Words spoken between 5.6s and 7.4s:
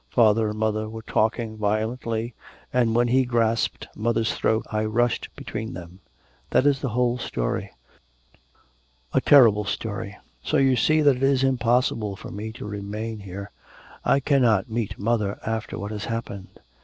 them. That is the whole